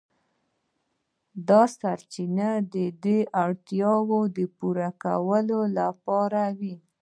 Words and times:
دا 1.47 1.61
سرچینې 1.77 2.51
د 3.03 3.05
اړتیاوو 3.43 4.19
د 4.37 4.39
پوره 4.57 4.89
کولو 5.03 5.59
لپاره 5.77 6.43
وې. 6.59 6.75